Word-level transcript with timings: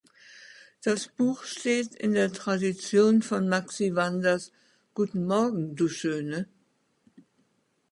Das 0.83 1.09
Buch 1.09 1.43
steht 1.43 1.93
in 1.93 2.15
der 2.15 2.33
Tradition 2.33 3.21
von 3.21 3.47
Maxie 3.47 3.93
Wanders 3.93 4.51
"Guten 4.95 5.27
Morgen, 5.27 5.75
du 5.75 5.87
Schöne. 5.89 6.47